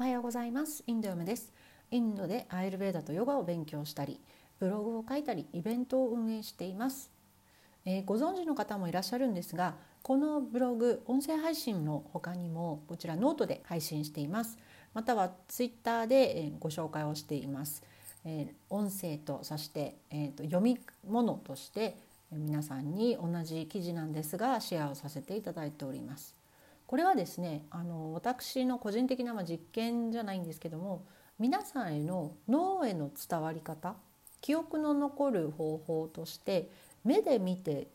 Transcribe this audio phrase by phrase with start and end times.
[0.00, 0.82] おはようございます。
[0.86, 1.52] インド嫁です。
[1.90, 4.18] インドでアーユルヴェーダとヨガを勉強したり
[4.58, 7.10] ブログを書いたりイベントを運営しています、
[7.84, 14.56] えー、ご存知の方もいらっしゃるんですがこのブログ音声配信の他にもこちらノートで配信しています。
[14.94, 17.82] またはツイッターでご紹介をしています、
[18.24, 21.98] えー、音声とそして、えーと、読み物として
[22.32, 26.39] 皆さんに同じ記事なんですがシェアをさせていただいております。
[26.90, 31.04] これはですねあの私の個人的な、実験じゃないんですけども
[31.38, 33.94] 皆さんへの脳への伝わり方
[34.40, 36.68] 記憶の残る方法として
[37.04, 37.86] 目で見て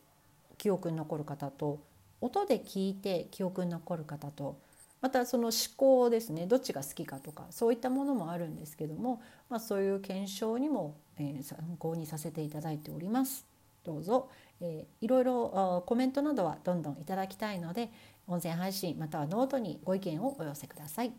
[0.56, 1.78] 記憶に残る方と
[2.22, 4.56] 音で聞いて記憶に残る方と
[5.02, 13.44] またその思考ですねどっちが好きかとかそういったものもあるんですけども、まあ、そういう検証にも、え参考にさせていただいております。
[13.84, 14.28] どうぞ、
[14.60, 17.90] えー、いろいろコメントなどはどんどんいただきたいので
[18.28, 21.12] 音声配信またはノートにご意見をお寄せください。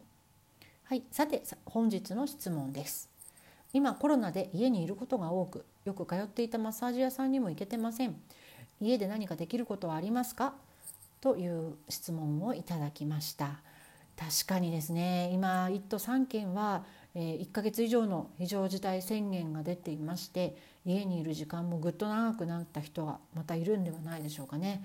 [0.84, 3.10] はい、さて本日の質問です。
[3.74, 8.16] 今コロナで家にいることが多くよく通っていたマッサージ屋さんにも行けてません。
[8.80, 10.54] 家で何かできることはありますか？
[11.20, 13.62] という質問をいただきました。
[14.18, 16.84] 確かにですね今1都3県は
[17.16, 24.84] 1ヶ月以上の非常事態宣言が出ていまして家にいる時間もぐっと長くなった人がまたいるんではないでしょうかね。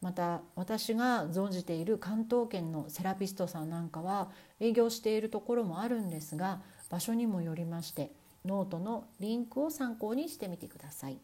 [0.00, 8.12] また私が存じている関東圏のセラピストさんなんかは営業しているところもあるんですが場所にもよりまして
[8.44, 11.18] ノートのリンクを参考にしてみてください。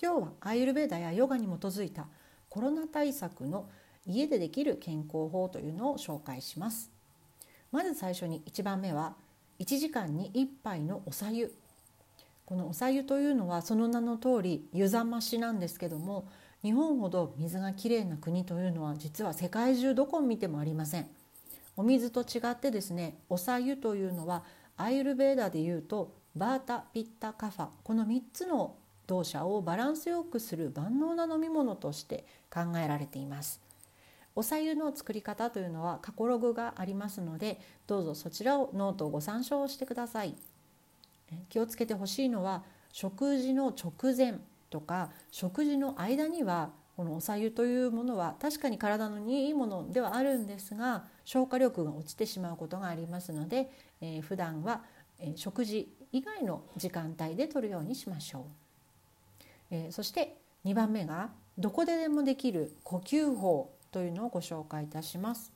[0.00, 2.06] 今日はアーユルヴェーダやヨガに基づいた
[2.48, 3.68] コロナ対策の
[4.06, 6.90] 家でできる健康法というのを紹介します。
[7.72, 9.16] まず最初に1番目は
[9.58, 11.54] 1時間に1杯のおさゆ
[12.44, 16.28] このおさゆというのはその名の通り湯冷ましなんですけども
[16.66, 21.06] 日本ほど水がきれいな国というのは実は世界中どこを見てもありません。
[21.76, 24.42] お水と違ってですねおさゆというのは
[24.76, 27.68] アイルベーダでいうとバータピッタカファ。
[27.84, 28.74] この3つの
[29.06, 33.60] 動作をバランスよくする万能な飲み物として考えられています。
[34.34, 40.34] おさゆの作り方というのは過去ログがありますのでどうぞそちらをノートをご参照してください。
[41.48, 44.40] 気をつけてほしいのは食事の直前。
[44.76, 53.70] とか食事の間にはこのおさゆというものは確かに体のにいいものではあるんですが消化力が落ちてしまうことがありますので、
[54.02, 54.82] えー、普段は、
[55.34, 58.44] 食事以外の時間帯で取るようにしましょう。
[59.70, 65.52] えー、そして2番目がどこででもできる呼吸法というのをご紹介いたします。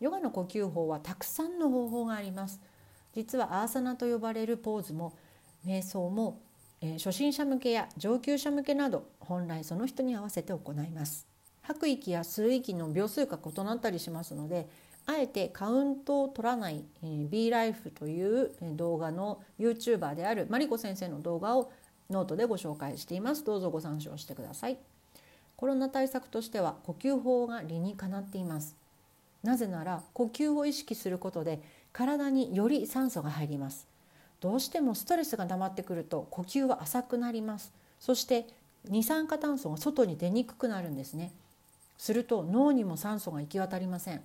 [0.00, 2.60] ヨガの呼吸法はたくさんの方法があります。
[3.14, 5.12] 実はアーサナと呼ばれるポーズも
[5.66, 6.40] 瞑想も
[6.80, 11.26] え初心者向けや上級者向けなど本来その人に合わせて行います。
[11.62, 14.68] 吐く息や吸う息の秒数が異なったりしますので
[15.06, 21.72] あえてカウントを取らない、えー、B ライフという動画の YouTuber であるマリコ先生の動画を
[22.10, 23.44] ノートでご紹介しています。
[23.44, 24.78] どうぞご参照してください。
[25.56, 28.76] コロナ対策としては呼吸法が理にかなっています。
[29.42, 31.62] なぜなら呼吸を意識することで
[31.92, 33.86] 体により酸素が入ります。
[34.44, 37.72] どうしてもストレスが溜まってくると呼吸は浅くなります。
[37.98, 38.46] そして
[38.84, 41.32] 二酸化炭素が外に出にくくなるんですね。
[41.96, 44.20] すると脳にも酸素が行き渡りません。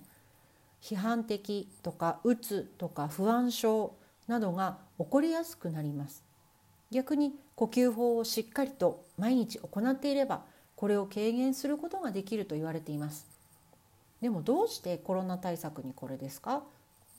[0.82, 3.94] 批判的とかうつとか不安症
[4.28, 6.22] などが起こりやすくなります。
[6.90, 10.42] 逆に呼吸法をしっかりと毎日行っていれば
[10.76, 13.26] これを軽減することができると言われています。
[14.20, 16.62] でもどうしてコロナ対策にこれですか？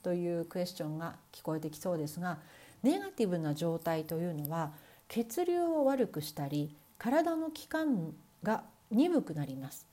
[0.03, 2.38] というクエスチョンが聞こえてきそうですが
[2.84, 4.72] ネガティブな状態というのは
[5.08, 9.88] 血流を悪くしたり体の器官が鈍くなります。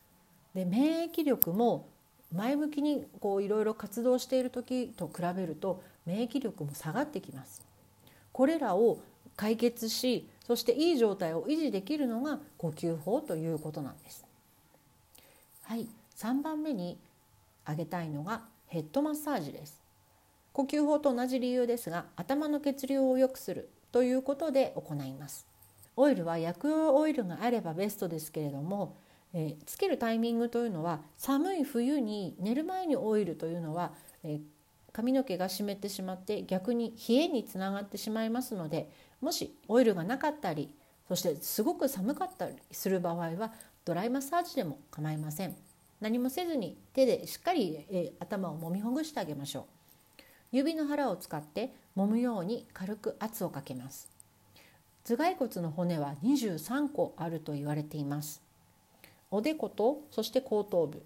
[0.54, 1.88] で免疫力も
[2.32, 7.65] 前向きにこういろいろ活動している時と比べると免疫力も下がってきます。
[8.32, 9.00] これらを
[9.37, 14.25] 解決しそしていい状態を維持できるのが呼吸法ということなんです。
[15.62, 16.99] はい、3番目に
[17.65, 19.88] 挙げたいのがヘッドマッサージです。
[20.58, 25.46] 呼吸法と同じ理由ですが頭の血流を良くするということで行います。
[25.94, 28.96] オイルは薬用オイルがあればベストですけれども、
[29.32, 33.93] え、つけるタイミングというのは寒い冬に寝る前にオイルというのは、
[34.25, 34.40] え、
[34.93, 38.90] 髪の毛が湿ってしまって逆に冷えにつながってしまいますので
[39.20, 40.75] もしオイルがなかったり
[41.06, 43.52] そしてすごく寒かったりする場合は
[43.84, 45.55] ドライマッサージでも構いません。
[46.00, 49.77] 何もせずに手でしっかり、え、頭を揉みほぐしてあげましょう。
[50.50, 54.08] 指の腹を使って揉むように軽く圧をかけます。
[55.04, 58.42] 頭蓋骨の骨は23個あると言われています。
[59.30, 61.02] おでことそして後頭部。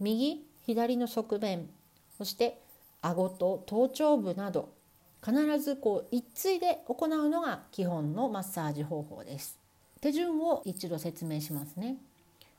[0.00, 1.68] 右左の側面。
[2.16, 2.60] そして
[3.00, 4.72] 顎と頭頂部など。
[5.24, 9.58] 必ずこう一対で行うのが基本のマッサージ方法です。
[10.02, 11.96] 手順を一度説明しますね。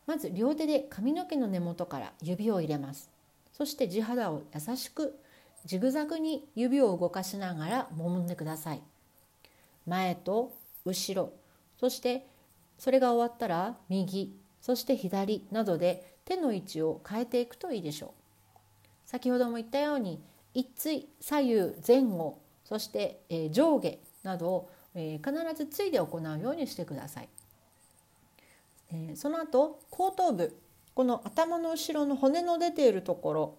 [0.07, 3.12] まず両手で髪の毛の根元から指を入れます。
[3.54, 5.19] そして地肌を優しく
[5.66, 8.82] ジグザグに指を動かしながら揉んでください。
[9.86, 10.54] 前と
[10.84, 11.32] 後ろ
[11.80, 12.28] そして
[12.78, 18.10] それが終わったら右そして左などで手の位置を変えていくといいでしょう。
[19.06, 20.22] 先ほども言ったように
[20.54, 27.30] 一対左右前後そして、え上下などを、え必ずついで行うようにしてください、
[28.92, 30.58] えその後後頭部
[30.96, 33.58] この頭の後ろの骨の出ているところ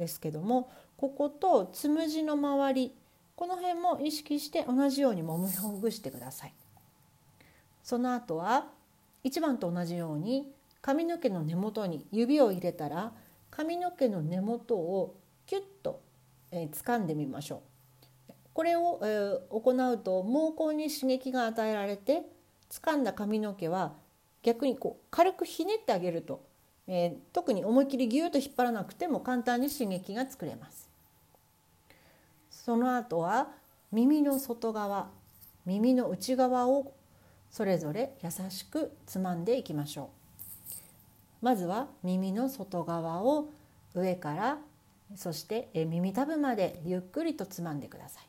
[0.00, 2.94] ですけどもこことつむじの周り
[3.36, 6.54] この辺も意識して同じようにもみほぐしてください。
[7.82, 8.68] その後は
[9.24, 10.52] 1番と同じように
[10.82, 13.12] 髪の毛の根元に指を入れたら
[13.50, 15.16] 髪の毛の根元を
[15.46, 16.00] キュッと、
[16.50, 17.62] えー、掴んでみましょ
[18.28, 18.32] う。
[18.52, 22.22] これを、えー、行うと毛根に刺激が与えられて
[22.70, 23.94] 掴んだ髪の毛は
[24.42, 26.42] 逆にこう軽くひねってあげると
[26.92, 30.90] えー、特に思いっきりギューと引っ張らなくても簡単に刺激が作れます。
[32.50, 33.52] その後は
[33.92, 35.08] 耳の外側
[35.64, 36.92] 耳の内側を
[37.48, 40.10] それぞれ優しくつまんでいきましょ
[41.42, 41.44] う。
[41.44, 43.50] まずは耳の外側を
[43.94, 44.58] 上から
[45.14, 48.24] そして耳たぶまでゆっくりとつまんでください。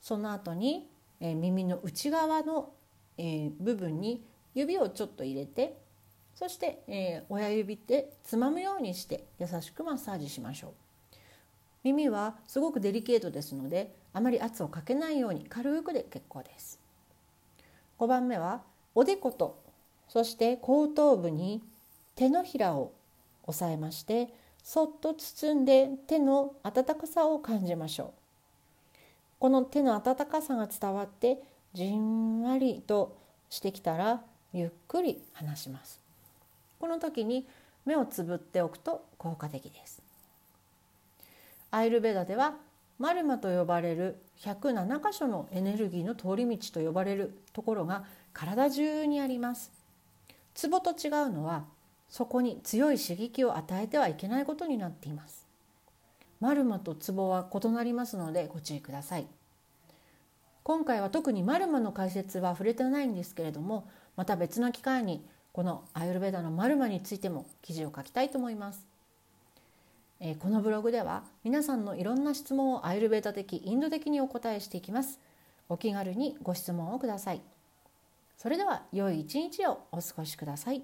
[0.00, 0.88] その後に
[1.18, 2.70] 耳の内側の
[3.18, 4.24] 部分に
[4.54, 5.82] 指をちょっと入れて
[6.34, 10.72] そして、えー、親指でつまむようにして優しくマッサージしましょう。
[11.84, 16.80] 耳はすごくデリケートですのであまり圧をかけないように軽くで結構です。
[17.98, 18.62] 5番目は
[18.94, 19.62] おでこと
[20.08, 21.62] そして後頭部に
[22.16, 22.92] 手のひらを
[23.44, 24.28] 押さえまして
[24.62, 28.10] そっと包んで手の温かさを感じましょう。
[29.38, 31.42] この手の温かさが伝わって
[31.74, 33.18] じんわりと
[33.50, 34.22] してきたら
[34.52, 36.03] ゆっくり離します。
[36.84, 37.48] この時に
[37.86, 40.02] 目をつぶっておくと効果的です。
[41.70, 42.56] アイルベダでは
[42.98, 48.04] マルマと呼ばれる107箇所のエネルギーの通り道と呼ばれるところが
[48.34, 49.72] 体中にあります。
[50.52, 51.64] ツボと違うのは
[52.10, 55.46] そこに強い刺激を与えてはいけないことになっています。
[56.38, 59.26] マルマとツボは異なりますのでご注意ください。
[60.62, 68.88] 今回は特にマルマの解説は触れてないんですけれどもまた別の機会にこのアユルベダのマルマについても記事を書きたいと思います。
[70.18, 75.20] えー、このブログでは皆さんのいろんな質問をアイルベーダ的インド的にお答えしていきます。
[75.68, 77.40] お気軽にご質問をください。
[78.36, 80.82] それでは良い一日をお過ごしください。